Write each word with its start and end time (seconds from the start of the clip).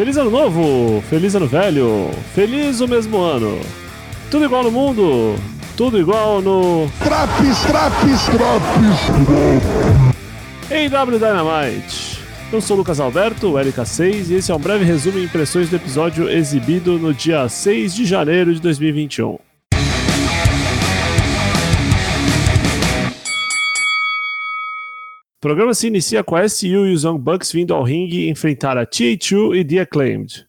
Feliz 0.00 0.16
ano 0.16 0.30
novo, 0.30 1.04
feliz 1.10 1.34
ano 1.34 1.46
velho, 1.46 2.08
feliz 2.34 2.80
o 2.80 2.88
mesmo 2.88 3.18
ano. 3.18 3.60
Tudo 4.30 4.46
igual 4.46 4.64
no 4.64 4.70
mundo, 4.70 5.34
tudo 5.76 6.00
igual 6.00 6.40
no 6.40 6.90
Traps, 7.04 7.60
traps, 7.64 8.24
traps. 8.24 9.10
AW 10.70 11.18
Dynamite. 11.18 12.18
Eu 12.50 12.62
sou 12.62 12.76
o 12.76 12.78
Lucas 12.78 12.98
Alberto, 12.98 13.48
o 13.48 13.52
LK6, 13.56 14.30
e 14.30 14.34
esse 14.36 14.50
é 14.50 14.54
um 14.54 14.58
breve 14.58 14.86
resumo 14.86 15.18
e 15.18 15.24
impressões 15.24 15.68
do 15.68 15.76
episódio 15.76 16.30
exibido 16.30 16.98
no 16.98 17.12
dia 17.12 17.46
6 17.46 17.94
de 17.94 18.06
janeiro 18.06 18.54
de 18.54 18.60
2021. 18.62 19.49
O 25.40 25.48
programa 25.48 25.72
se 25.72 25.86
inicia 25.86 26.22
com 26.22 26.36
a 26.36 26.46
SU 26.46 26.66
e 26.66 26.92
os 26.92 27.02
Young 27.02 27.18
Bucks 27.18 27.50
vindo 27.50 27.72
ao 27.72 27.82
ringue 27.82 28.28
enfrentar 28.28 28.76
a 28.76 28.84
TH2 28.84 29.56
e 29.56 29.64
The 29.64 29.78
Acclaimed. 29.78 30.46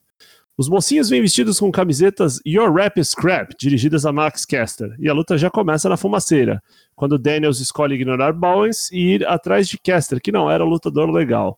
Os 0.58 0.68
mocinhos 0.68 1.08
vêm 1.08 1.22
vestidos 1.22 1.58
com 1.62 1.72
camisetas 1.72 2.41
Your 2.45 2.73
Rap 2.73 2.99
is 2.99 3.16
Crap, 3.16 3.55
dirigidas 3.58 4.05
a 4.05 4.12
Max 4.12 4.44
Caster, 4.44 4.94
e 4.99 5.08
a 5.08 5.13
luta 5.13 5.38
já 5.38 5.49
começa 5.49 5.88
na 5.88 5.96
fumaceira, 5.96 6.62
quando 6.94 7.18
Daniels 7.18 7.62
escolhe 7.62 7.96
ignorar 7.96 8.34
Bowens 8.34 8.91
e 8.91 9.13
ir 9.13 9.26
atrás 9.26 9.70
de 9.70 9.77
Caster, 9.77 10.20
que 10.20 10.30
não 10.30 10.52
era 10.52 10.66
um 10.66 10.68
lutador 10.68 11.10
legal. 11.10 11.58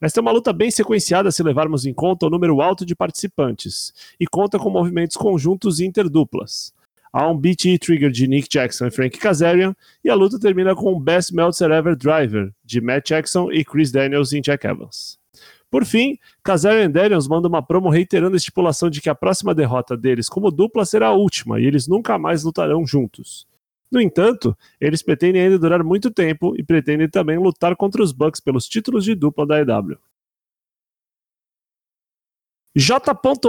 Esta 0.00 0.20
é 0.20 0.22
uma 0.22 0.30
luta 0.30 0.52
bem 0.52 0.70
sequenciada 0.70 1.32
se 1.32 1.42
levarmos 1.42 1.84
em 1.84 1.92
conta 1.92 2.26
o 2.26 2.30
número 2.30 2.60
alto 2.60 2.86
de 2.86 2.94
participantes, 2.94 3.92
e 4.20 4.24
conta 4.24 4.56
com 4.56 4.70
movimentos 4.70 5.16
conjuntos 5.16 5.80
e 5.80 5.84
interduplas. 5.84 6.72
Há 7.12 7.28
um 7.28 7.36
BT 7.36 7.78
Trigger 7.78 8.10
de 8.10 8.26
Nick 8.26 8.48
Jackson 8.50 8.86
e 8.86 8.90
Frank 8.90 9.18
Kazarian, 9.18 9.74
e 10.04 10.10
a 10.10 10.14
luta 10.14 10.38
termina 10.38 10.74
com 10.74 10.92
o 10.92 11.00
Best 11.00 11.34
Meltzer 11.34 11.70
Ever 11.70 11.96
Driver, 11.96 12.52
de 12.64 12.80
Matt 12.80 13.08
Jackson 13.08 13.50
e 13.52 13.64
Chris 13.64 13.90
Daniels 13.90 14.32
em 14.32 14.40
Jack 14.40 14.66
Evans. 14.66 15.18
Por 15.70 15.84
fim, 15.84 16.18
Kazarian 16.42 16.90
Daniels 16.90 17.28
mandam 17.28 17.48
uma 17.48 17.62
promo 17.62 17.90
reiterando 17.90 18.34
a 18.34 18.38
estipulação 18.38 18.88
de 18.88 19.00
que 19.00 19.10
a 19.10 19.14
próxima 19.14 19.54
derrota 19.54 19.96
deles 19.96 20.28
como 20.28 20.50
dupla 20.50 20.84
será 20.84 21.08
a 21.08 21.12
última, 21.12 21.60
e 21.60 21.66
eles 21.66 21.86
nunca 21.86 22.18
mais 22.18 22.42
lutarão 22.42 22.86
juntos. 22.86 23.46
No 23.90 24.00
entanto, 24.00 24.56
eles 24.80 25.02
pretendem 25.02 25.42
ainda 25.42 25.58
durar 25.58 25.82
muito 25.82 26.10
tempo 26.10 26.54
e 26.56 26.62
pretendem 26.62 27.08
também 27.08 27.38
lutar 27.38 27.74
contra 27.76 28.02
os 28.02 28.12
Bucks 28.12 28.40
pelos 28.40 28.66
títulos 28.66 29.04
de 29.04 29.14
dupla 29.14 29.46
da 29.46 29.60
EW. 29.60 29.98
J. 32.76 33.00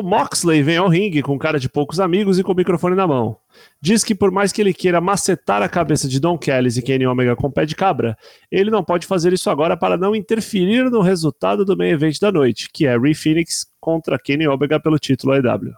Moxley 0.02 0.64
vem 0.64 0.78
ao 0.78 0.88
ringue 0.88 1.22
com 1.22 1.38
cara 1.38 1.60
de 1.60 1.70
poucos 1.70 2.00
amigos 2.00 2.40
e 2.40 2.44
com 2.44 2.54
o 2.54 2.56
microfone 2.56 2.96
na 2.96 3.06
mão. 3.06 3.38
Diz 3.82 4.04
que 4.04 4.16
por 4.16 4.32
mais 4.32 4.52
que 4.52 4.62
ele 4.62 4.74
queira 4.74 5.02
macetar 5.02 5.62
a 5.62 5.70
cabeça 5.70 6.08
de 6.08 6.20
Don 6.20 6.38
Kelly 6.38 6.70
e 6.78 6.82
Kenny 6.82 7.06
Omega 7.06 7.36
com 7.36 7.52
pé 7.52 7.66
de 7.66 7.76
cabra, 7.76 8.18
ele 8.50 8.72
não 8.72 8.84
pode 8.84 9.06
fazer 9.06 9.34
isso 9.34 9.50
agora 9.50 9.76
para 9.76 9.98
não 9.98 10.16
interferir 10.16 10.90
no 10.90 11.02
resultado 11.02 11.66
do 11.66 11.78
main 11.78 11.90
event 11.90 12.18
da 12.20 12.32
noite, 12.32 12.70
que 12.74 12.88
é 12.88 12.98
Rey 12.98 13.14
Phoenix 13.14 13.68
contra 13.80 14.18
Kenny 14.18 14.48
Omega 14.48 14.80
pelo 14.80 14.98
título 14.98 15.34
AEW. 15.34 15.74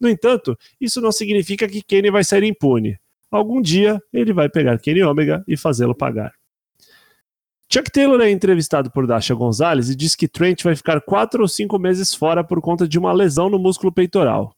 No 0.00 0.08
entanto, 0.08 0.56
isso 0.80 1.00
não 1.00 1.12
significa 1.12 1.68
que 1.68 1.82
Kenny 1.82 2.10
vai 2.10 2.24
sair 2.24 2.44
impune. 2.44 2.98
Algum 3.30 3.60
dia 3.60 4.00
ele 4.12 4.32
vai 4.32 4.48
pegar 4.48 4.78
Kenny 4.78 5.02
Omega 5.02 5.44
e 5.46 5.56
fazê-lo 5.56 5.94
pagar. 5.94 6.32
Chuck 7.70 7.90
Taylor 7.92 8.18
é 8.22 8.30
entrevistado 8.30 8.90
por 8.90 9.06
Dasha 9.06 9.34
Gonzalez 9.34 9.90
e 9.90 9.94
diz 9.94 10.14
que 10.14 10.26
Trent 10.26 10.62
vai 10.62 10.74
ficar 10.74 11.02
quatro 11.02 11.42
ou 11.42 11.48
cinco 11.48 11.78
meses 11.78 12.14
fora 12.14 12.42
por 12.42 12.62
conta 12.62 12.88
de 12.88 12.98
uma 12.98 13.12
lesão 13.12 13.50
no 13.50 13.58
músculo 13.58 13.92
peitoral. 13.92 14.56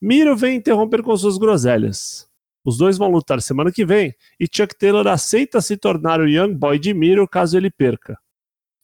Miro 0.00 0.36
vem 0.36 0.56
interromper 0.56 1.02
com 1.02 1.16
suas 1.16 1.38
groselhas. 1.38 2.30
Os 2.64 2.78
dois 2.78 2.96
vão 2.96 3.10
lutar 3.10 3.42
semana 3.42 3.72
que 3.72 3.84
vem 3.84 4.14
e 4.38 4.46
Chuck 4.46 4.78
Taylor 4.78 5.08
aceita 5.08 5.60
se 5.60 5.76
tornar 5.76 6.20
o 6.20 6.28
Young 6.28 6.54
Boy 6.54 6.78
de 6.78 6.94
Miro 6.94 7.26
caso 7.26 7.56
ele 7.56 7.70
perca. 7.70 8.16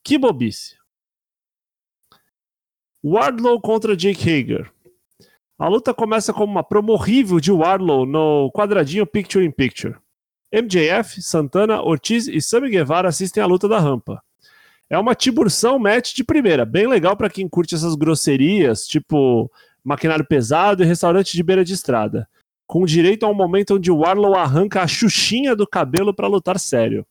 Que 0.02 0.18
bobice. 0.18 0.76
Wardlow 3.04 3.60
contra 3.60 3.96
Jake 3.96 4.28
Hager. 4.28 4.72
A 5.56 5.68
luta 5.68 5.94
começa 5.94 6.32
com 6.32 6.42
uma 6.42 6.64
promo 6.64 6.92
horrível 6.92 7.38
de 7.38 7.52
Wardlow 7.52 8.06
no 8.06 8.50
quadradinho 8.50 9.06
Picture 9.06 9.44
in 9.44 9.52
Picture. 9.52 10.01
MJF, 10.52 11.22
Santana, 11.22 11.80
Ortiz 11.80 12.28
e 12.28 12.40
Sammy 12.42 12.68
Guevara 12.68 13.08
assistem 13.08 13.42
a 13.42 13.46
luta 13.46 13.66
da 13.66 13.78
rampa. 13.78 14.22
É 14.90 14.98
uma 14.98 15.14
tiburção 15.14 15.78
match 15.78 16.12
de 16.14 16.22
primeira, 16.22 16.66
bem 16.66 16.86
legal 16.86 17.16
para 17.16 17.30
quem 17.30 17.48
curte 17.48 17.74
essas 17.74 17.94
grosserias, 17.94 18.86
tipo 18.86 19.50
maquinário 19.82 20.26
pesado 20.26 20.82
e 20.82 20.86
restaurante 20.86 21.32
de 21.32 21.42
beira 21.42 21.64
de 21.64 21.72
estrada, 21.72 22.28
com 22.66 22.84
direito 22.84 23.24
a 23.24 23.30
um 23.30 23.34
momento 23.34 23.76
onde 23.76 23.90
Warlow 23.90 24.34
arranca 24.34 24.82
a 24.82 24.86
xuxinha 24.86 25.56
do 25.56 25.66
cabelo 25.66 26.12
para 26.12 26.28
lutar 26.28 26.58
sério. 26.58 27.06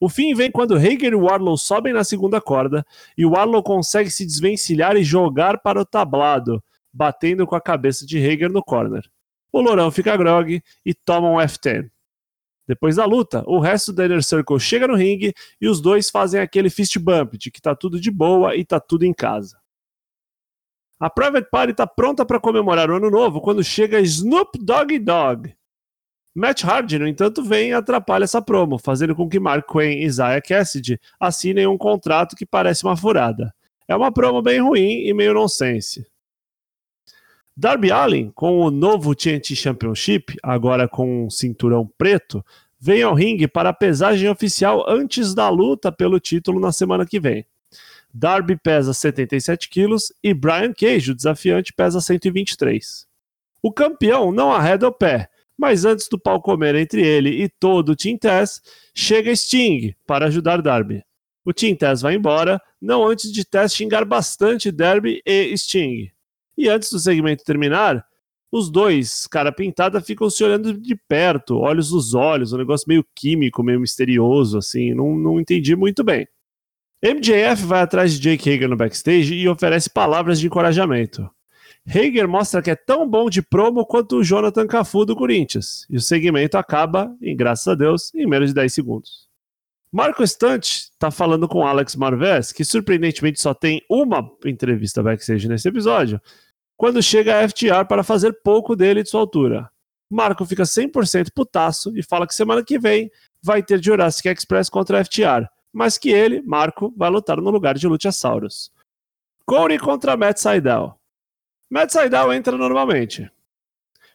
O 0.00 0.08
fim 0.08 0.34
vem 0.34 0.50
quando 0.50 0.74
Hager 0.74 1.12
e 1.12 1.16
Warlow 1.16 1.56
sobem 1.56 1.92
na 1.92 2.02
segunda 2.02 2.40
corda 2.40 2.84
e 3.16 3.24
o 3.24 3.30
Warlow 3.30 3.62
consegue 3.62 4.10
se 4.10 4.26
desvencilhar 4.26 4.96
e 4.96 5.04
jogar 5.04 5.58
para 5.58 5.80
o 5.80 5.84
tablado, 5.84 6.62
batendo 6.92 7.46
com 7.46 7.54
a 7.54 7.60
cabeça 7.60 8.04
de 8.04 8.18
Hager 8.18 8.50
no 8.50 8.62
corner. 8.62 9.08
O 9.52 9.60
Lourão 9.60 9.90
fica 9.92 10.16
grog 10.16 10.60
e 10.84 10.94
toma 10.94 11.30
um 11.30 11.36
F10. 11.36 11.88
Depois 12.68 12.96
da 12.96 13.06
luta, 13.06 13.42
o 13.46 13.58
resto 13.58 13.94
do 13.94 14.04
Inner 14.04 14.22
Circle 14.22 14.60
chega 14.60 14.86
no 14.86 14.94
ringue 14.94 15.32
e 15.58 15.66
os 15.66 15.80
dois 15.80 16.10
fazem 16.10 16.38
aquele 16.38 16.68
fist 16.68 16.98
bump 16.98 17.38
de 17.38 17.50
que 17.50 17.62
tá 17.62 17.74
tudo 17.74 17.98
de 17.98 18.10
boa 18.10 18.54
e 18.54 18.62
tá 18.62 18.78
tudo 18.78 19.04
em 19.04 19.14
casa. 19.14 19.58
A 21.00 21.08
Private 21.08 21.48
Party 21.50 21.72
tá 21.72 21.86
pronta 21.86 22.26
para 22.26 22.38
comemorar 22.38 22.90
o 22.90 22.96
ano 22.96 23.10
novo 23.10 23.40
quando 23.40 23.64
chega 23.64 24.00
Snoop 24.00 24.58
Doggy 24.58 24.98
Dogg. 24.98 25.54
Matt 26.34 26.62
Hardy, 26.62 26.98
no 26.98 27.08
entanto, 27.08 27.42
vem 27.42 27.70
e 27.70 27.72
atrapalha 27.72 28.24
essa 28.24 28.42
promo, 28.42 28.78
fazendo 28.78 29.16
com 29.16 29.28
que 29.28 29.40
Mark 29.40 29.66
Quinn 29.66 30.02
e 30.02 30.04
Isaiah 30.04 30.42
Cassidy 30.42 31.00
assinem 31.18 31.66
um 31.66 31.78
contrato 31.78 32.36
que 32.36 32.44
parece 32.44 32.84
uma 32.84 32.96
furada. 32.96 33.52
É 33.88 33.96
uma 33.96 34.12
promo 34.12 34.42
bem 34.42 34.60
ruim 34.60 35.06
e 35.06 35.14
meio 35.14 35.32
nonsense. 35.32 36.06
Darby 37.60 37.90
Allin, 37.90 38.30
com 38.36 38.60
o 38.60 38.70
novo 38.70 39.16
TNT 39.16 39.56
Championship, 39.56 40.36
agora 40.40 40.86
com 40.86 41.24
um 41.24 41.28
cinturão 41.28 41.90
preto, 41.98 42.40
vem 42.78 43.02
ao 43.02 43.14
ringue 43.14 43.48
para 43.48 43.70
a 43.70 43.72
pesagem 43.72 44.30
oficial 44.30 44.88
antes 44.88 45.34
da 45.34 45.48
luta 45.48 45.90
pelo 45.90 46.20
título 46.20 46.60
na 46.60 46.70
semana 46.70 47.04
que 47.04 47.18
vem. 47.18 47.44
Darby 48.14 48.56
pesa 48.56 48.94
77 48.94 49.68
quilos 49.68 50.12
e 50.22 50.32
Brian 50.32 50.72
Cage, 50.72 51.10
o 51.10 51.14
desafiante, 51.16 51.72
pesa 51.72 52.00
123. 52.00 53.08
O 53.60 53.72
campeão 53.72 54.30
não 54.30 54.52
arreda 54.52 54.86
o 54.86 54.92
pé, 54.92 55.28
mas 55.58 55.84
antes 55.84 56.06
do 56.08 56.16
pau 56.16 56.40
comer 56.40 56.76
entre 56.76 57.04
ele 57.04 57.42
e 57.42 57.48
todo 57.48 57.88
o 57.88 57.96
Team 57.96 58.16
Tess, 58.16 58.62
chega 58.94 59.34
Sting 59.34 59.96
para 60.06 60.26
ajudar 60.26 60.62
Darby. 60.62 61.02
O 61.44 61.52
Team 61.52 61.74
Tess 61.74 62.02
vai 62.02 62.14
embora, 62.14 62.62
não 62.80 63.04
antes 63.04 63.32
de 63.32 63.44
Tess 63.44 63.74
xingar 63.74 64.04
bastante 64.04 64.70
Darby 64.70 65.20
e 65.26 65.58
Sting. 65.58 66.12
E 66.58 66.68
antes 66.68 66.90
do 66.90 66.98
segmento 66.98 67.44
terminar, 67.44 68.04
os 68.50 68.68
dois, 68.68 69.28
cara 69.28 69.52
pintada, 69.52 70.00
ficam 70.00 70.28
se 70.28 70.42
olhando 70.42 70.76
de 70.76 70.96
perto, 70.96 71.56
olhos 71.56 71.92
nos 71.92 72.14
olhos, 72.14 72.52
um 72.52 72.58
negócio 72.58 72.88
meio 72.88 73.06
químico, 73.14 73.62
meio 73.62 73.78
misterioso, 73.78 74.58
assim, 74.58 74.92
não, 74.92 75.14
não 75.16 75.38
entendi 75.38 75.76
muito 75.76 76.02
bem. 76.02 76.26
MJF 77.00 77.64
vai 77.64 77.82
atrás 77.82 78.12
de 78.12 78.18
Jake 78.18 78.50
Hager 78.50 78.68
no 78.68 78.76
backstage 78.76 79.34
e 79.34 79.48
oferece 79.48 79.88
palavras 79.88 80.40
de 80.40 80.48
encorajamento. 80.48 81.30
Hager 81.86 82.26
mostra 82.26 82.60
que 82.60 82.72
é 82.72 82.74
tão 82.74 83.08
bom 83.08 83.30
de 83.30 83.40
promo 83.40 83.86
quanto 83.86 84.16
o 84.16 84.24
Jonathan 84.24 84.66
Cafu 84.66 85.04
do 85.04 85.14
Corinthians, 85.14 85.86
e 85.88 85.96
o 85.96 86.00
segmento 86.00 86.58
acaba, 86.58 87.14
em 87.22 87.36
graças 87.36 87.68
a 87.68 87.76
Deus, 87.76 88.12
em 88.12 88.26
menos 88.26 88.48
de 88.48 88.54
10 88.54 88.74
segundos. 88.74 89.28
Marco 89.92 90.26
Stunt 90.26 90.66
está 90.66 91.10
falando 91.10 91.46
com 91.46 91.66
Alex 91.66 91.94
Marvez, 91.94 92.52
que 92.52 92.64
surpreendentemente 92.64 93.40
só 93.40 93.54
tem 93.54 93.80
uma 93.88 94.28
entrevista 94.44 95.02
backstage 95.02 95.48
nesse 95.48 95.68
episódio, 95.68 96.20
quando 96.78 97.02
chega 97.02 97.40
a 97.40 97.48
FTR 97.48 97.84
para 97.88 98.04
fazer 98.04 98.40
pouco 98.40 98.76
dele 98.76 99.02
de 99.02 99.10
sua 99.10 99.20
altura. 99.20 99.68
Marco 100.08 100.46
fica 100.46 100.62
100% 100.62 101.30
putaço 101.34 101.92
e 101.98 102.04
fala 102.04 102.24
que 102.24 102.34
semana 102.34 102.64
que 102.64 102.78
vem 102.78 103.10
vai 103.42 103.62
ter 103.64 103.82
Jurassic 103.82 104.28
Express 104.28 104.70
contra 104.70 105.00
a 105.00 105.04
FTR, 105.04 105.46
mas 105.72 105.98
que 105.98 106.08
ele, 106.10 106.40
Marco, 106.40 106.94
vai 106.96 107.10
lutar 107.10 107.38
no 107.38 107.50
lugar 107.50 107.74
de 107.74 107.88
Luchasaurus. 107.88 108.70
Corey 109.44 109.76
contra 109.76 110.16
Matt 110.16 110.38
Sydal. 110.38 110.98
Matt 111.68 111.90
Sydal 111.90 112.32
entra 112.32 112.56
normalmente. 112.56 113.28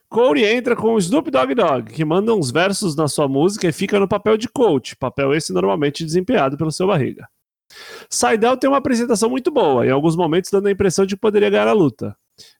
Corey 0.08 0.46
entra 0.46 0.74
com 0.74 0.94
o 0.94 1.00
Snoop 1.00 1.30
Dogg 1.30 1.54
Dogg, 1.54 1.92
que 1.92 2.06
manda 2.06 2.34
uns 2.34 2.50
versos 2.50 2.96
na 2.96 3.10
sua 3.10 3.28
música 3.28 3.68
e 3.68 3.74
fica 3.74 4.00
no 4.00 4.08
papel 4.08 4.38
de 4.38 4.48
coach, 4.48 4.96
papel 4.96 5.34
esse 5.34 5.52
normalmente 5.52 6.06
desempenhado 6.06 6.58
pelo 6.58 6.72
seu 6.72 6.88
barriga. 6.88 7.28
Seidel 8.10 8.56
tem 8.56 8.70
uma 8.70 8.78
apresentação 8.78 9.30
muito 9.30 9.52
boa, 9.52 9.86
em 9.86 9.90
alguns 9.90 10.16
momentos 10.16 10.50
dando 10.50 10.68
a 10.68 10.72
impressão 10.72 11.06
de 11.06 11.16
que 11.16 11.22
poderia 11.22 11.50
ganhar 11.50 11.68
a 11.68 11.74
luta. 11.74 12.16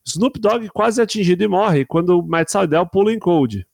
Snoop 0.06 0.38
Dogg 0.38 0.68
quase 0.68 1.00
é 1.00 1.04
atingido 1.04 1.42
e 1.42 1.48
morre 1.48 1.84
quando 1.84 2.22
Matt 2.22 2.50
Seidel 2.50 2.86
pula 2.86 3.12
em 3.12 3.18
Cold. 3.18 3.66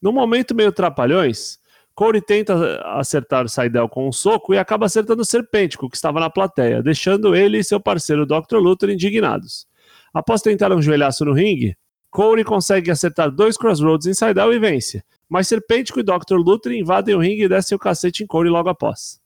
Num 0.00 0.12
momento 0.12 0.54
meio 0.54 0.72
trapalhões, 0.72 1.58
Corey 1.94 2.20
tenta 2.20 2.80
acertar 2.96 3.48
Seidel 3.48 3.88
com 3.88 4.08
um 4.08 4.12
soco 4.12 4.54
e 4.54 4.58
acaba 4.58 4.86
acertando 4.86 5.22
o 5.22 5.24
Serpêntico, 5.24 5.88
que 5.90 5.96
estava 5.96 6.20
na 6.20 6.30
plateia, 6.30 6.82
deixando 6.82 7.34
ele 7.34 7.58
e 7.58 7.64
seu 7.64 7.80
parceiro 7.80 8.24
Dr. 8.24 8.58
Luthor 8.58 8.90
indignados. 8.90 9.66
Após 10.14 10.40
tentar 10.40 10.72
um 10.72 10.80
joelhaço 10.80 11.24
no 11.24 11.32
ringue, 11.32 11.76
Corey 12.10 12.44
consegue 12.44 12.90
acertar 12.90 13.30
dois 13.30 13.56
Crossroads 13.56 14.06
em 14.06 14.14
Seidel 14.14 14.52
e 14.52 14.58
vence, 14.58 15.02
mas 15.28 15.48
Serpêntico 15.48 16.00
e 16.00 16.04
Dr. 16.04 16.36
Luthor 16.36 16.72
invadem 16.72 17.14
o 17.14 17.18
ringue 17.18 17.44
e 17.44 17.48
descem 17.48 17.76
o 17.76 17.78
cacete 17.78 18.22
em 18.22 18.26
Corey 18.26 18.50
logo 18.50 18.68
após. 18.68 19.20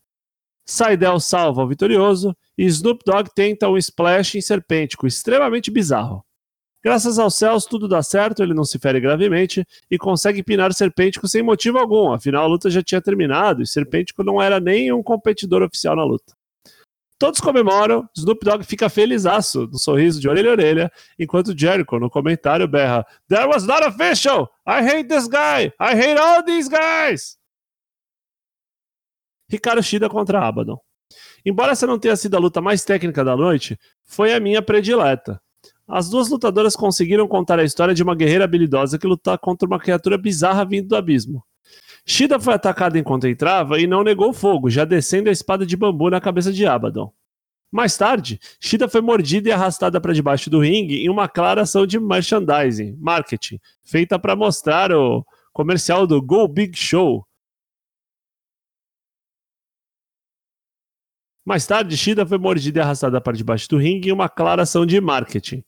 Saidel 0.64 1.19
salva 1.20 1.64
o 1.64 1.69
vitorioso 1.69 2.37
e 2.56 2.64
Snoop 2.64 3.03
Dogg 3.05 3.29
tenta 3.35 3.69
um 3.69 3.76
splash 3.76 4.37
em 4.37 4.41
serpêntico, 4.41 5.06
extremamente 5.06 5.70
bizarro. 5.70 6.25
Graças 6.85 7.17
aos 7.17 7.37
céus, 7.37 7.64
tudo 7.64 7.87
dá 7.87 8.03
certo, 8.03 8.43
ele 8.43 8.55
não 8.55 8.64
se 8.64 8.76
fere 8.76 8.99
gravemente 8.99 9.64
e 9.88 9.97
consegue 9.97 10.43
pinar 10.43 10.75
Serpêntico 10.75 11.29
sem 11.29 11.41
motivo 11.41 11.79
algum, 11.79 12.12
afinal 12.12 12.43
a 12.43 12.49
luta 12.49 12.69
já 12.69 12.82
tinha 12.82 13.00
terminado 13.00 13.62
e 13.62 13.67
Serpêntico 13.67 14.25
não 14.25 14.43
era 14.43 14.59
nem 14.59 14.93
um 14.93 15.00
competidor 15.00 15.62
oficial 15.62 15.94
na 15.94 16.03
luta. 16.03 16.35
Todos 17.20 17.41
comemoram, 17.41 18.09
Snoop 18.17 18.44
Dogg 18.44 18.64
fica 18.64 18.88
felizaço, 18.88 19.69
no 19.69 19.79
sorriso 19.79 20.20
de 20.20 20.29
orelha 20.29 20.50
a 20.50 20.53
orelha, 20.53 20.93
enquanto 21.17 21.56
Jericho, 21.56 22.00
no 22.00 22.11
comentário, 22.11 22.67
berra 22.67 23.06
That 23.29 23.47
was 23.47 23.64
not 23.64 23.85
official! 23.85 24.49
I 24.67 24.82
hate 24.82 25.05
this 25.05 25.29
guy! 25.29 25.73
I 25.79 25.94
hate 25.94 26.19
all 26.19 26.44
these 26.44 26.69
guys! 26.69 27.38
Ricardo 29.52 29.82
Shida 29.82 30.08
contra 30.08 30.40
Abaddon. 30.40 30.78
Embora 31.44 31.72
essa 31.72 31.87
não 31.87 31.99
tenha 31.99 32.16
sido 32.16 32.34
a 32.34 32.40
luta 32.40 32.62
mais 32.62 32.84
técnica 32.87 33.22
da 33.22 33.37
noite, 33.37 33.78
foi 34.02 34.32
a 34.32 34.40
minha 34.40 34.62
predileta. 34.62 35.38
As 35.87 36.08
duas 36.08 36.31
lutadoras 36.31 36.75
conseguiram 36.75 37.28
contar 37.28 37.58
a 37.58 37.64
história 37.64 37.94
de 37.94 38.02
uma 38.02 38.14
guerreira 38.14 38.44
habilidosa 38.44 38.99
que 38.99 39.06
luta 39.06 39.37
contra 39.37 39.69
uma 39.69 39.78
criatura 39.78 40.16
bizarra 40.16 40.64
vindo 40.64 40.88
do 40.88 40.96
abismo. 40.96 41.44
Shida 42.06 42.40
foi 42.40 42.54
atacada 42.54 42.99
enquanto 42.99 43.28
entrava 43.28 43.78
e 43.78 43.87
não 43.87 44.02
negou 44.02 44.32
fogo, 44.32 44.70
já 44.70 44.87
descendo 44.87 45.28
a 45.28 45.32
espada 45.32 45.66
de 45.66 45.76
bambu 45.76 46.08
na 46.08 46.20
cabeça 46.20 46.50
de 46.50 46.64
Abaddon. 46.64 47.12
Mais 47.70 47.94
tarde, 47.94 48.40
Shida 48.58 48.88
foi 48.88 49.02
mordida 49.02 49.50
e 49.50 49.52
arrastada 49.52 50.00
para 50.00 50.14
debaixo 50.14 50.49
do 50.49 50.60
ringue 50.60 51.04
em 51.04 51.10
uma 51.10 51.28
clara 51.28 51.62
ação 51.62 51.87
de 51.87 52.00
merchandising, 52.00 52.96
marketing, 52.99 53.58
feita 53.84 54.19
para 54.19 54.34
mostrar 54.34 54.93
o 54.93 55.22
comercial 55.52 56.06
do 56.06 56.22
Go 56.22 56.49
Big 56.49 56.76
Show. 56.76 57.26
Mais 61.44 61.66
tarde, 61.66 61.96
Shida 61.96 62.24
foi 62.24 62.38
mordida 62.38 62.80
e 62.80 62.82
arrastada 62.82 63.20
para 63.20 63.36
debaixo 63.36 63.68
do 63.68 63.76
ringue 63.76 64.10
em 64.10 64.12
uma 64.12 64.28
clara 64.28 64.62
ação 64.62 64.86
de 64.86 65.00
marketing, 65.00 65.64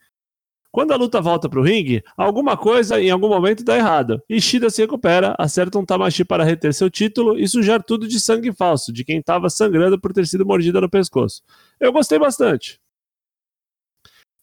quando 0.75 0.91
a 0.91 0.97
luta 0.97 1.21
volta 1.21 1.49
para 1.49 1.61
o 1.61 1.63
ringue, 1.63 2.03
alguma 2.17 2.57
coisa 2.57 3.01
em 3.01 3.09
algum 3.09 3.29
momento 3.29 3.63
dá 3.63 3.77
errado. 3.77 4.21
E 4.29 4.41
Shida 4.41 4.69
se 4.71 4.83
recupera, 4.83 5.33
acerta 5.39 5.79
um 5.79 5.87
Tamashi 5.87 6.25
para 6.25 6.43
reter 6.43 6.75
seu 6.75 6.91
título 6.91 7.39
e 7.39 7.47
sujar 7.47 7.81
tudo 7.81 8.09
de 8.09 8.19
sangue 8.19 8.53
falso, 8.53 8.93
de 8.93 9.05
quem 9.05 9.21
estava 9.21 9.49
sangrando 9.49 10.01
por 10.01 10.13
ter 10.13 10.27
sido 10.27 10.45
mordida 10.45 10.81
no 10.81 10.91
pescoço. 10.91 11.43
Eu 11.79 11.93
gostei 11.93 12.19
bastante. 12.19 12.81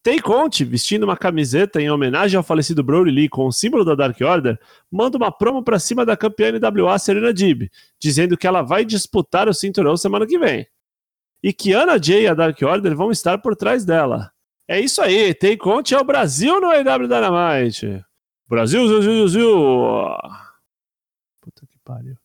Tay 0.02 0.22
Conte, 0.22 0.64
vestindo 0.64 1.04
uma 1.04 1.18
camiseta 1.18 1.82
em 1.82 1.92
homenagem 1.92 2.38
ao 2.38 2.44
falecido 2.44 2.82
Brody 2.82 3.12
Lee 3.12 3.28
com 3.28 3.46
o 3.46 3.52
símbolo 3.52 3.84
da 3.84 3.94
Dark 3.94 4.16
Order, 4.22 4.58
manda 4.90 5.18
uma 5.18 5.34
promo 5.34 5.62
para 5.62 5.80
cima 5.80 6.06
da 6.06 6.16
campeã 6.16 6.54
NWA 6.54 6.98
Serena 6.98 7.34
Dib, 7.34 7.70
dizendo 8.00 8.38
que 8.38 8.48
ela 8.48 8.62
vai 8.62 8.86
disputar 8.86 9.50
o 9.50 9.54
cinturão 9.54 9.98
semana 9.98 10.26
que 10.26 10.40
vem. 10.40 10.66
E 11.44 11.52
que 11.52 11.74
Ana 11.74 12.02
Jay 12.02 12.24
e 12.24 12.28
a 12.28 12.34
Dark 12.34 12.62
Order 12.62 12.96
vão 12.96 13.12
estar 13.12 13.38
por 13.40 13.56
trás 13.56 13.84
dela. 13.84 14.32
É 14.68 14.80
isso 14.80 15.02
aí, 15.02 15.34
tem 15.34 15.58
conte 15.58 15.94
é 15.94 16.00
o 16.00 16.04
Brasil 16.04 16.62
no 16.62 16.70
AW 16.70 17.08
Dynamite. 17.08 18.06
Brasil, 18.48 18.88
Brasil, 18.88 19.20
Brasil. 19.20 19.56
Puta 21.42 21.66
que 21.68 21.78
pariu. 21.84 22.16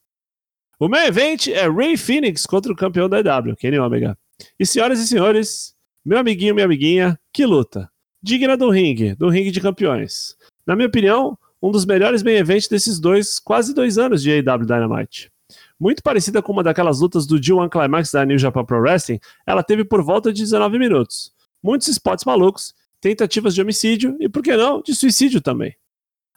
O 0.79 0.89
meu 0.89 1.01
evento 1.01 1.49
é 1.51 1.69
Ray 1.69 1.97
Phoenix 1.97 2.45
contra 2.45 2.71
o 2.71 2.77
campeão 2.77 3.09
da 3.09 3.21
EW, 3.21 3.57
Kenny 3.57 3.79
Omega. 3.79 4.17
E 4.59 4.67
senhoras 4.67 5.01
e 5.01 5.07
senhores, 5.07 5.75
meu 6.05 6.19
amiguinho, 6.19 6.55
minha 6.55 6.67
amiguinha, 6.67 7.19
que 7.33 7.47
luta. 7.47 7.91
Digna 8.23 8.57
do 8.57 8.69
ringue, 8.71 9.15
do 9.15 9.29
ringue 9.29 9.51
de 9.51 9.61
campeões. 9.61 10.37
Na 10.67 10.77
minha 10.77 10.89
opinião, 10.89 11.39
um 11.63 11.71
dos 11.71 11.87
melhores 11.87 12.23
main 12.23 12.35
events 12.35 12.69
desses 12.69 13.01
dois, 13.01 13.39
quase 13.39 13.75
dois 13.75 13.97
anos 13.97 14.23
de 14.23 14.31
AW 14.31 14.67
Dynamite. 14.67 15.33
Muito 15.79 16.03
parecida 16.03 16.43
com 16.43 16.53
uma 16.53 16.63
daquelas 16.63 17.01
lutas 17.01 17.27
do 17.27 17.39
G1 17.39 17.69
Climax 17.71 18.11
da 18.13 18.25
New 18.25 18.39
Japan 18.39 18.65
Pro 18.65 18.81
Wrestling, 18.81 19.21
ela 19.47 19.63
teve 19.63 19.85
por 19.85 20.03
volta 20.03 20.33
de 20.33 20.43
19 20.43 20.79
minutos 20.79 21.37
muitos 21.67 21.89
spots 21.89 22.25
malucos, 22.25 22.75
tentativas 23.01 23.53
de 23.53 23.61
homicídio 23.61 24.17
e, 24.21 24.29
por 24.29 24.41
que 24.41 24.57
não, 24.57 24.81
de 24.81 24.95
suicídio 24.95 25.41
também. 25.41 25.75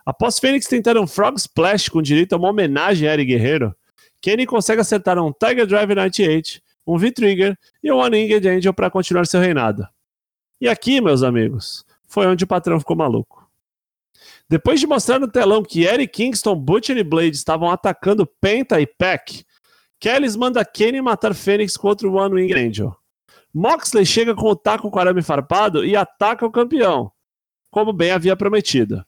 Após 0.03 0.39
Fênix 0.39 0.65
tentar 0.65 0.97
um 0.97 1.05
Frog 1.05 1.37
Splash 1.37 1.87
com 1.89 2.01
direito 2.01 2.33
a 2.33 2.37
uma 2.37 2.49
homenagem 2.49 3.07
a 3.07 3.13
Eric 3.13 3.31
Guerreiro, 3.31 3.75
Kenny 4.19 4.47
consegue 4.47 4.81
acertar 4.81 5.19
um 5.19 5.31
Tiger 5.31 5.67
Driver 5.67 5.95
98, 5.95 6.59
um 6.87 6.97
V-Trigger 6.97 7.55
e 7.83 7.91
um 7.91 7.97
One 7.97 8.17
Winged 8.17 8.49
Angel 8.49 8.73
para 8.73 8.89
continuar 8.89 9.27
seu 9.27 9.39
reinado. 9.39 9.87
E 10.59 10.67
aqui, 10.67 10.99
meus 10.99 11.21
amigos, 11.21 11.85
foi 12.07 12.25
onde 12.25 12.43
o 12.43 12.47
patrão 12.47 12.79
ficou 12.79 12.95
maluco. 12.95 13.38
Depois 14.49 14.79
de 14.79 14.87
mostrar 14.87 15.19
no 15.19 15.27
telão 15.27 15.63
que 15.63 15.83
Eric 15.83 16.11
Kingston, 16.11 16.55
Butcher 16.55 16.97
e 16.97 17.03
Blade 17.03 17.35
estavam 17.35 17.69
atacando 17.69 18.25
Penta 18.25 18.81
e 18.81 18.87
Pack, 18.87 19.45
Kelly 19.99 20.37
manda 20.37 20.63
Kenny 20.63 21.01
matar 21.01 21.35
Fênix 21.35 21.75
contra 21.75 22.07
o 22.07 22.13
One 22.13 22.35
Winged 22.35 22.57
Angel. 22.57 22.95
Moxley 23.53 24.05
chega 24.05 24.33
com 24.33 24.47
o 24.47 24.55
taco 24.55 24.89
com 24.89 24.99
arame 24.99 25.21
farpado 25.21 25.83
e 25.83 25.95
ataca 25.95 26.45
o 26.45 26.51
campeão, 26.51 27.11
como 27.69 27.91
bem 27.91 28.11
havia 28.11 28.35
prometido. 28.35 29.03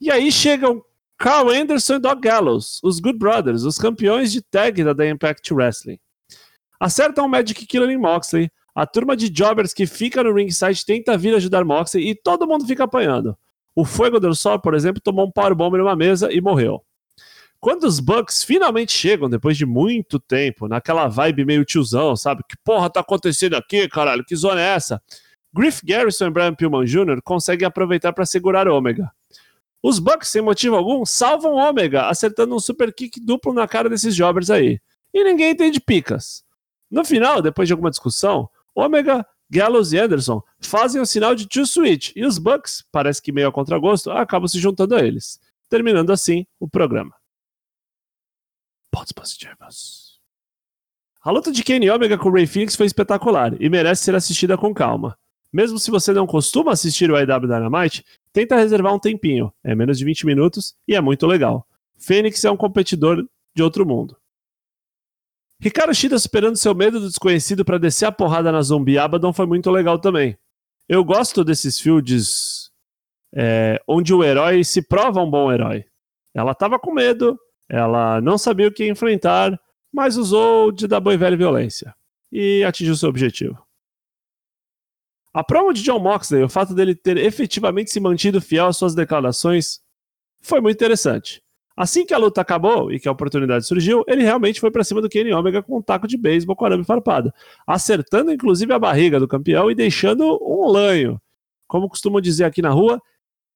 E 0.00 0.10
aí 0.10 0.30
chegam 0.30 0.82
Carl 1.18 1.50
Anderson 1.50 1.96
e 1.96 1.98
Doc 1.98 2.20
Gallows, 2.20 2.80
os 2.84 3.00
Good 3.00 3.18
Brothers, 3.18 3.64
os 3.64 3.78
campeões 3.78 4.30
de 4.30 4.40
tag 4.40 4.84
da 4.84 4.94
The 4.94 5.10
Impact 5.10 5.52
Wrestling. 5.52 5.98
Acertam 6.78 7.26
o 7.26 7.28
Magic 7.28 7.66
Killer 7.66 7.90
em 7.90 7.98
Moxley, 7.98 8.48
a 8.72 8.86
turma 8.86 9.16
de 9.16 9.28
jobbers 9.28 9.74
que 9.74 9.86
fica 9.86 10.22
no 10.22 10.32
ringside 10.32 10.86
tenta 10.86 11.18
vir 11.18 11.34
ajudar 11.34 11.64
Moxley 11.64 12.10
e 12.10 12.14
todo 12.14 12.46
mundo 12.46 12.64
fica 12.64 12.84
apanhando. 12.84 13.36
O 13.78 13.84
Fuego 13.84 14.18
del 14.18 14.34
Sol, 14.34 14.58
por 14.58 14.74
exemplo, 14.74 15.00
tomou 15.00 15.24
um 15.24 15.30
powerbomb 15.30 15.78
numa 15.78 15.94
mesa 15.94 16.32
e 16.32 16.40
morreu. 16.40 16.84
Quando 17.60 17.84
os 17.84 18.00
Bucks 18.00 18.42
finalmente 18.42 18.92
chegam, 18.92 19.30
depois 19.30 19.56
de 19.56 19.64
muito 19.64 20.18
tempo, 20.18 20.66
naquela 20.66 21.06
vibe 21.06 21.44
meio 21.44 21.64
tiozão, 21.64 22.16
sabe? 22.16 22.42
Que 22.48 22.56
porra 22.64 22.90
tá 22.90 22.98
acontecendo 22.98 23.54
aqui, 23.54 23.88
caralho? 23.88 24.24
Que 24.24 24.34
zona 24.34 24.60
é 24.60 24.74
essa? 24.74 25.00
Griff 25.54 25.86
Garrison 25.86 26.26
e 26.26 26.30
Brian 26.30 26.56
Pillman 26.56 26.86
Jr. 26.86 27.22
conseguem 27.22 27.68
aproveitar 27.68 28.12
para 28.12 28.26
segurar 28.26 28.66
Ômega. 28.66 29.12
Os 29.80 30.00
Bucks, 30.00 30.26
sem 30.26 30.42
motivo 30.42 30.74
algum, 30.74 31.06
salvam 31.06 31.54
Ômega, 31.54 32.08
acertando 32.08 32.56
um 32.56 32.58
super 32.58 32.92
kick 32.92 33.20
duplo 33.20 33.52
na 33.52 33.68
cara 33.68 33.88
desses 33.88 34.12
jobbers 34.12 34.50
aí. 34.50 34.80
E 35.14 35.22
ninguém 35.22 35.52
entende 35.52 35.78
picas. 35.78 36.42
No 36.90 37.04
final, 37.04 37.40
depois 37.40 37.68
de 37.68 37.74
alguma 37.74 37.90
discussão, 37.90 38.50
Ômega, 38.74 39.24
Gallows 39.50 39.92
e 39.92 39.98
Anderson 39.98 40.42
fazem 40.60 41.00
o 41.00 41.06
sinal 41.06 41.34
de 41.34 41.48
two 41.48 41.66
switch 41.66 42.12
e 42.14 42.24
os 42.24 42.38
Bucks, 42.38 42.84
parece 42.92 43.22
que 43.22 43.32
meio 43.32 43.48
a 43.48 43.52
contragosto, 43.52 44.10
acabam 44.10 44.46
se 44.46 44.58
juntando 44.58 44.94
a 44.94 45.00
eles, 45.00 45.40
terminando 45.68 46.10
assim 46.10 46.46
o 46.60 46.68
programa 46.68 47.18
pontos 48.98 49.12
positivos. 49.12 50.18
A 51.22 51.30
luta 51.30 51.52
de 51.52 51.62
Kenny 51.62 51.90
Omega 51.90 52.16
com 52.16 52.30
Ray 52.30 52.46
Phoenix 52.46 52.74
foi 52.74 52.86
espetacular 52.86 53.60
e 53.60 53.68
merece 53.68 54.04
ser 54.04 54.14
assistida 54.14 54.56
com 54.56 54.74
calma. 54.74 55.16
Mesmo 55.52 55.78
se 55.78 55.90
você 55.90 56.12
não 56.12 56.26
costuma 56.26 56.72
assistir 56.72 57.10
o 57.10 57.18
IW 57.18 57.40
Dynamite, 57.40 58.04
tenta 58.32 58.56
reservar 58.56 58.94
um 58.94 58.98
tempinho, 58.98 59.52
é 59.62 59.74
menos 59.74 59.98
de 59.98 60.04
20 60.04 60.26
minutos 60.26 60.74
e 60.86 60.94
é 60.94 61.00
muito 61.00 61.26
legal. 61.26 61.66
Phoenix 61.96 62.44
é 62.44 62.50
um 62.50 62.56
competidor 62.56 63.26
de 63.54 63.62
outro 63.62 63.86
mundo. 63.86 64.16
Ricardo 65.60 65.92
Shida 65.92 66.18
superando 66.18 66.56
seu 66.56 66.74
medo 66.74 67.00
do 67.00 67.08
desconhecido 67.08 67.64
para 67.64 67.78
descer 67.78 68.06
a 68.06 68.12
porrada 68.12 68.52
na 68.52 68.62
Zombie 68.62 68.96
Abaddon 68.96 69.32
foi 69.32 69.46
muito 69.46 69.70
legal 69.70 69.98
também. 69.98 70.38
Eu 70.88 71.04
gosto 71.04 71.44
desses 71.44 71.80
fields 71.80 72.70
é, 73.34 73.82
onde 73.86 74.14
o 74.14 74.22
herói 74.22 74.62
se 74.62 74.80
prova 74.80 75.20
um 75.20 75.30
bom 75.30 75.52
herói. 75.52 75.84
Ela 76.32 76.52
estava 76.52 76.78
com 76.78 76.92
medo, 76.92 77.38
ela 77.68 78.20
não 78.20 78.38
sabia 78.38 78.68
o 78.68 78.72
que 78.72 78.88
enfrentar, 78.88 79.58
mas 79.92 80.16
usou 80.16 80.70
de 80.70 80.86
da 80.86 81.00
boa 81.00 81.14
e 81.14 81.18
velha 81.18 81.36
violência 81.36 81.94
e 82.30 82.62
atingiu 82.64 82.94
seu 82.94 83.08
objetivo. 83.08 83.60
A 85.34 85.42
prova 85.42 85.74
de 85.74 85.82
John 85.82 85.98
Moxley, 85.98 86.42
o 86.42 86.48
fato 86.48 86.74
dele 86.74 86.94
ter 86.94 87.16
efetivamente 87.16 87.90
se 87.90 88.00
mantido 88.00 88.40
fiel 88.40 88.66
às 88.66 88.76
suas 88.76 88.94
declarações, 88.94 89.80
foi 90.40 90.60
muito 90.60 90.76
interessante. 90.76 91.42
Assim 91.78 92.04
que 92.04 92.12
a 92.12 92.18
luta 92.18 92.40
acabou 92.40 92.90
e 92.90 92.98
que 92.98 93.08
a 93.08 93.12
oportunidade 93.12 93.66
surgiu, 93.66 94.04
ele 94.08 94.22
realmente 94.22 94.60
foi 94.60 94.70
para 94.70 94.82
cima 94.82 95.00
do 95.00 95.08
Kenny 95.08 95.32
Omega 95.32 95.62
com 95.62 95.78
um 95.78 95.82
taco 95.82 96.08
de 96.08 96.16
beisebol 96.16 96.56
com 96.56 96.64
arame 96.64 96.84
farpado, 96.84 97.32
acertando 97.66 98.32
inclusive 98.32 98.72
a 98.72 98.78
barriga 98.78 99.20
do 99.20 99.28
campeão 99.28 99.70
e 99.70 99.74
deixando 99.74 100.38
um 100.42 100.66
lanho. 100.66 101.20
Como 101.68 101.88
costumam 101.88 102.20
dizer 102.20 102.44
aqui 102.44 102.60
na 102.60 102.70
rua, 102.70 103.00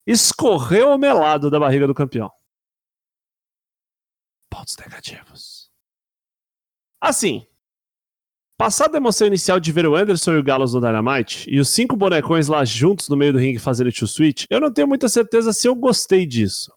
escorreu 0.07 0.91
o 0.91 0.99
melado 0.99 1.51
da 1.51 1.59
barriga 1.59 1.87
do 1.87 1.95
campeão 1.95 2.31
pontos 4.53 4.77
negativos. 4.77 5.71
Assim, 7.01 7.47
passada 8.59 8.97
a 8.97 9.01
emoção 9.01 9.27
inicial 9.27 9.59
de 9.59 9.73
ver 9.73 9.87
o 9.87 9.97
Anderson 9.97 10.35
e 10.35 10.39
o 10.39 10.43
Gallows 10.43 10.75
no 10.75 10.81
Dynamite 10.81 11.51
e 11.51 11.59
os 11.59 11.71
cinco 11.71 11.97
bonecões 11.97 12.49
lá 12.49 12.65
juntos 12.65 13.09
no 13.09 13.17
meio 13.17 13.33
do 13.33 13.39
ringue 13.39 13.59
fazendo 13.59 13.89
o 13.89 14.07
switch, 14.07 14.45
eu 14.51 14.61
não 14.61 14.73
tenho 14.73 14.87
muita 14.87 15.09
certeza 15.09 15.53
se 15.53 15.67
eu 15.67 15.75
gostei 15.75 16.27
disso. 16.27 16.71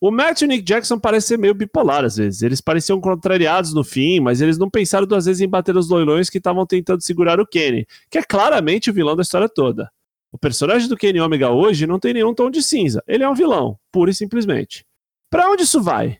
O 0.00 0.12
Matt 0.12 0.42
e 0.42 0.44
o 0.44 0.48
Nick 0.48 0.62
Jackson 0.62 0.96
parecem 0.96 1.36
meio 1.36 1.54
bipolar 1.54 2.04
às 2.04 2.16
vezes. 2.16 2.42
Eles 2.42 2.60
pareciam 2.60 3.00
contrariados 3.00 3.74
no 3.74 3.82
fim, 3.82 4.20
mas 4.20 4.40
eles 4.40 4.56
não 4.56 4.70
pensaram 4.70 5.06
duas 5.06 5.26
vezes 5.26 5.40
em 5.40 5.48
bater 5.48 5.76
os 5.76 5.88
loilões 5.88 6.30
que 6.30 6.38
estavam 6.38 6.64
tentando 6.64 7.02
segurar 7.02 7.40
o 7.40 7.46
Kenny, 7.46 7.84
que 8.08 8.18
é 8.18 8.22
claramente 8.22 8.90
o 8.90 8.94
vilão 8.94 9.16
da 9.16 9.22
história 9.22 9.48
toda. 9.48 9.90
O 10.30 10.38
personagem 10.38 10.88
do 10.88 10.96
Kenny 10.96 11.20
Omega 11.20 11.50
hoje 11.50 11.86
não 11.86 11.98
tem 11.98 12.14
nenhum 12.14 12.32
tom 12.32 12.48
de 12.48 12.62
cinza. 12.62 13.02
Ele 13.08 13.24
é 13.24 13.28
um 13.28 13.34
vilão, 13.34 13.76
pura 13.90 14.10
e 14.10 14.14
simplesmente. 14.14 14.86
Para 15.28 15.50
onde 15.50 15.64
isso 15.64 15.82
vai? 15.82 16.18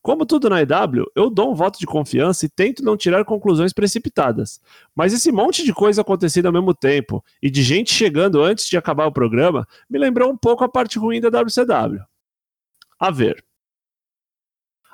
Como 0.00 0.26
tudo 0.26 0.50
na 0.50 0.60
EW, 0.60 1.10
eu 1.16 1.30
dou 1.30 1.50
um 1.50 1.54
voto 1.54 1.78
de 1.80 1.86
confiança 1.86 2.44
e 2.44 2.48
tento 2.48 2.84
não 2.84 2.96
tirar 2.96 3.24
conclusões 3.24 3.72
precipitadas. 3.72 4.60
Mas 4.94 5.14
esse 5.14 5.32
monte 5.32 5.64
de 5.64 5.72
coisa 5.72 6.02
acontecendo 6.02 6.46
ao 6.46 6.52
mesmo 6.52 6.74
tempo 6.74 7.24
e 7.42 7.50
de 7.50 7.62
gente 7.62 7.92
chegando 7.92 8.42
antes 8.42 8.68
de 8.68 8.76
acabar 8.76 9.06
o 9.06 9.12
programa 9.12 9.66
me 9.88 9.98
lembrou 9.98 10.30
um 10.30 10.36
pouco 10.36 10.62
a 10.62 10.68
parte 10.68 10.98
ruim 10.98 11.22
da 11.22 11.28
WCW. 11.28 12.04
A 12.98 13.10
ver. 13.10 13.44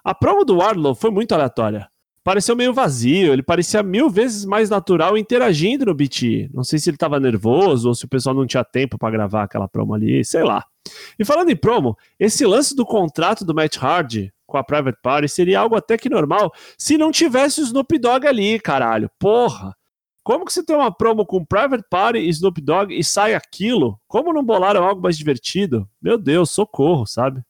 A 0.02 0.14
promo 0.14 0.44
do 0.44 0.56
Wardlow 0.56 0.94
foi 0.94 1.10
muito 1.10 1.32
aleatória. 1.32 1.88
Pareceu 2.22 2.54
meio 2.54 2.74
vazio, 2.74 3.32
ele 3.32 3.42
parecia 3.42 3.82
mil 3.82 4.10
vezes 4.10 4.44
mais 4.44 4.68
natural 4.68 5.16
interagindo 5.16 5.86
no 5.86 5.94
BT. 5.94 6.50
Não 6.52 6.62
sei 6.62 6.78
se 6.78 6.90
ele 6.90 6.96
estava 6.96 7.18
nervoso 7.18 7.88
ou 7.88 7.94
se 7.94 8.04
o 8.04 8.08
pessoal 8.08 8.34
não 8.34 8.46
tinha 8.46 8.62
tempo 8.62 8.98
para 8.98 9.10
gravar 9.10 9.44
aquela 9.44 9.66
promo 9.66 9.94
ali, 9.94 10.22
sei 10.24 10.42
lá. 10.42 10.64
E 11.18 11.24
falando 11.24 11.50
em 11.50 11.56
promo, 11.56 11.96
esse 12.18 12.44
lance 12.44 12.76
do 12.76 12.84
contrato 12.84 13.44
do 13.44 13.54
Matt 13.54 13.78
Hardy 13.78 14.32
com 14.46 14.58
a 14.58 14.64
Private 14.64 14.98
Party 15.02 15.28
seria 15.28 15.60
algo 15.60 15.76
até 15.76 15.96
que 15.96 16.10
normal 16.10 16.52
se 16.76 16.98
não 16.98 17.10
tivesse 17.10 17.60
o 17.60 17.64
Snoop 17.64 17.98
Dogg 17.98 18.26
ali, 18.26 18.60
caralho. 18.60 19.10
Porra! 19.18 19.74
Como 20.22 20.44
que 20.44 20.52
você 20.52 20.62
tem 20.62 20.76
uma 20.76 20.94
promo 20.94 21.24
com 21.24 21.44
Private 21.44 21.84
Party 21.88 22.18
e 22.18 22.28
Snoop 22.28 22.60
Dogg 22.60 22.92
e 22.92 23.02
sai 23.02 23.34
aquilo? 23.34 23.98
Como 24.06 24.32
não 24.32 24.44
bolaram 24.44 24.84
algo 24.84 25.00
mais 25.00 25.16
divertido? 25.16 25.88
Meu 26.00 26.18
Deus, 26.18 26.50
socorro, 26.50 27.06
sabe? 27.06 27.42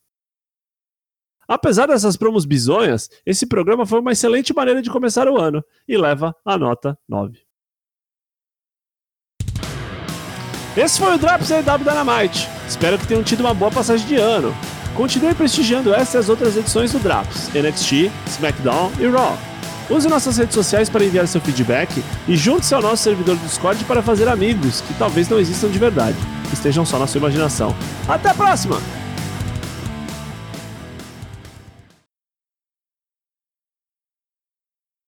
Apesar 1.51 1.89
dessas 1.89 2.17
promos 2.17 2.45
bizonhas, 2.45 3.11
esse 3.27 3.45
programa 3.45 3.85
foi 3.85 3.99
uma 3.99 4.13
excelente 4.13 4.55
maneira 4.55 4.81
de 4.81 4.89
começar 4.89 5.27
o 5.27 5.37
ano 5.37 5.65
e 5.89 5.99
leva 5.99 6.33
a 6.45 6.57
nota 6.57 6.97
9. 7.09 7.41
Esse 10.77 11.01
foi 11.01 11.17
o 11.17 11.19
Drops 11.19 11.51
AW 11.51 11.79
Dynamite. 11.79 12.49
Espero 12.69 12.97
que 12.97 13.09
tenham 13.09 13.25
tido 13.25 13.41
uma 13.41 13.53
boa 13.53 13.73
passagem 13.73 14.07
de 14.07 14.15
ano. 14.15 14.55
Continue 14.95 15.35
prestigiando 15.35 15.93
essa 15.93 16.19
e 16.19 16.21
as 16.21 16.29
outras 16.29 16.57
edições 16.57 16.93
do 16.93 17.01
Drops, 17.01 17.49
NXT, 17.49 18.13
SmackDown 18.29 18.93
e 19.01 19.09
Raw. 19.09 19.37
Use 19.91 20.09
nossas 20.09 20.37
redes 20.37 20.55
sociais 20.55 20.89
para 20.89 21.05
enviar 21.05 21.27
seu 21.27 21.41
feedback 21.41 22.01
e 22.29 22.37
junte-se 22.37 22.77
ao 22.77 22.81
nosso 22.81 23.03
servidor 23.03 23.35
do 23.35 23.45
Discord 23.45 23.83
para 23.87 24.05
fazer 24.05 24.29
amigos 24.29 24.83
que 24.83 24.95
talvez 24.95 25.29
não 25.29 25.41
existam 25.41 25.69
de 25.69 25.81
verdade, 25.81 26.17
estejam 26.53 26.87
só 26.87 26.97
na 26.97 27.09
sua 27.09 27.19
imaginação. 27.19 27.75
Até 28.09 28.29
a 28.31 28.35
próxima! 28.35 29.00